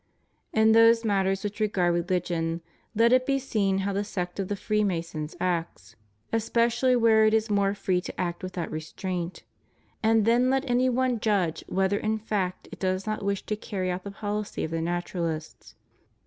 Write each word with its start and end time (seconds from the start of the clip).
In 0.51 0.71
those 0.71 1.05
matters 1.05 1.43
which 1.43 1.59
regard 1.59 1.93
religion 1.93 2.61
let 2.95 3.13
it 3.13 3.23
be 3.27 3.37
seen 3.37 3.77
how 3.85 3.93
the 3.93 4.03
sect 4.03 4.39
of 4.39 4.47
the 4.47 4.55
Freemasons 4.55 5.35
acts, 5.39 5.95
especially 6.33 6.95
where 6.95 7.27
it 7.27 7.35
is 7.35 7.51
more 7.51 7.75
free 7.75 8.01
to 8.01 8.19
act 8.19 8.41
without 8.41 8.71
restraint, 8.71 9.43
and 10.01 10.25
then 10.25 10.49
let 10.49 10.67
any 10.67 10.89
one 10.89 11.19
judge 11.19 11.63
whether 11.67 11.97
in 11.99 12.17
fact 12.17 12.67
it 12.71 12.79
does 12.79 13.05
not 13.05 13.23
wish 13.23 13.43
to 13.45 13.55
carry 13.55 13.91
out 13.91 14.03
the 14.03 14.09
policy 14.09 14.63
of 14.63 14.71
the 14.71 14.81
Naturalists. 14.81 15.75